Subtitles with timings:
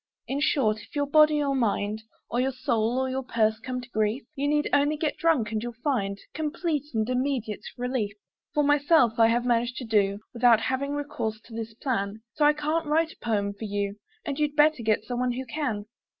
[0.27, 2.01] In short, if your body or mind
[2.31, 5.61] Or your soul or your purse come to grief, You need only get drunk, and
[5.61, 8.13] you'll find Complete and immediate relief.
[8.55, 12.53] For myself, I have managed to do Without having recourse to this plan, So I
[12.53, 15.85] can't write a poem for you, And you'd better get someone who can.